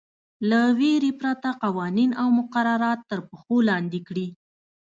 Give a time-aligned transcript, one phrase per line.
[0.49, 4.27] له وېرې پرته قوانین او مقررات تر پښو لاندې کړي.